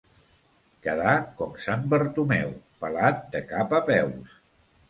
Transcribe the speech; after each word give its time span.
Quedar 0.87 1.11
com 1.41 1.53
sant 1.67 1.85
Bartomeu: 1.95 2.57
pelat 2.85 3.23
de 3.37 3.43
cap 3.55 3.81
a 3.83 3.87
peus. 3.93 4.35